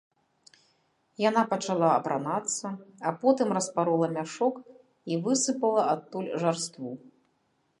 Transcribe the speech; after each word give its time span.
Яна 1.29 1.41
пачала 1.51 1.89
апранацца, 1.97 2.67
а 3.09 3.11
потым 3.25 3.47
распарола 3.59 4.07
мяшок 4.17 4.55
і 5.13 5.19
высыпала 5.29 5.81
адтуль 5.95 6.33
жарству. 6.47 6.91